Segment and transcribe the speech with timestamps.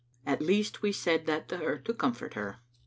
[0.25, 2.57] At least we said that to her to comfort her.